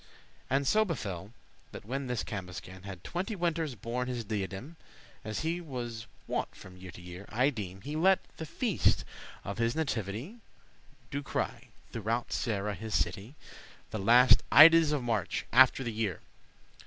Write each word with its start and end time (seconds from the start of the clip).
And 0.49 0.65
so 0.65 0.83
befell, 0.83 1.31
that 1.71 1.85
when 1.85 2.07
this 2.07 2.23
Cambuscan 2.23 2.81
Had 2.81 3.03
twenty 3.03 3.35
winters 3.35 3.75
borne 3.75 4.07
his 4.07 4.23
diadem, 4.23 4.75
As 5.23 5.41
he 5.41 5.61
was 5.61 6.07
wont 6.25 6.55
from 6.55 6.75
year 6.75 6.89
to 6.89 6.99
year, 7.03 7.27
I 7.29 7.51
deem, 7.51 7.81
He 7.81 7.95
let 7.95 8.19
*the 8.37 8.47
feast 8.47 9.05
of 9.43 9.59
his 9.59 9.75
nativity* 9.75 10.21
*his 10.21 10.33
birthday 10.33 10.41
party* 10.41 11.09
*Do 11.11 11.21
crye,* 11.61 11.67
throughout 11.91 12.33
Sarra 12.33 12.73
his 12.73 12.95
city, 12.95 13.35
*be 13.35 13.35
proclaimed* 13.35 13.87
The 13.91 13.99
last 13.99 14.43
Idus 14.51 14.91
of 14.91 15.03
March, 15.03 15.45
after 15.53 15.83
the 15.83 15.93
year. 15.93 16.21